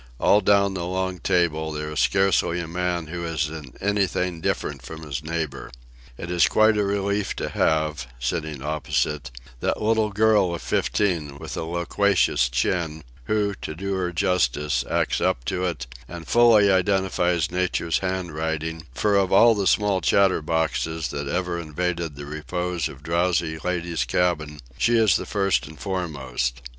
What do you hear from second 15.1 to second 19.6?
up to it, and fully identifies nature's handwriting, for of all